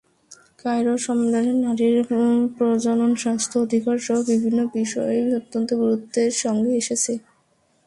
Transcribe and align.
Cairo 0.59 0.93
সম্মেলনে 1.05 1.53
নারীর 1.63 1.95
প্রজননস্বাস্থ্য 2.57 3.55
অধিকারসহ 3.59 4.17
বিভিন্ন 4.31 4.59
বিষয় 4.75 5.15
অত্যন্ত 5.39 5.69
গুরুত্বের 5.81 6.31
সঙ্গে 6.43 6.71
এসেছে। 6.81 7.13